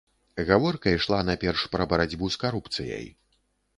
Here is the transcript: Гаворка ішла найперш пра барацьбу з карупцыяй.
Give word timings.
Гаворка 0.47 0.93
ішла 0.99 1.19
найперш 1.29 1.65
пра 1.75 1.87
барацьбу 1.93 2.33
з 2.37 2.41
карупцыяй. 2.45 3.05